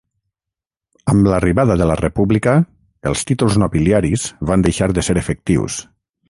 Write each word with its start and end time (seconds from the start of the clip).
Amb 1.11 1.27
l'arribada 1.31 1.75
de 1.81 1.87
la 1.91 1.97
república, 1.99 2.55
els 3.11 3.23
títols 3.33 3.59
nobiliaris 3.65 4.27
van 4.53 4.65
deixar 4.69 4.89
de 5.01 5.05
ser 5.11 5.19
efectius. 5.25 5.79